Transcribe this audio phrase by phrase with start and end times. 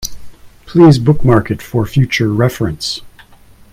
[0.65, 3.01] Please bookmark it for future reference.